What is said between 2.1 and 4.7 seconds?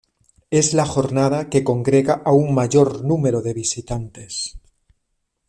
a un mayor número de visitantes.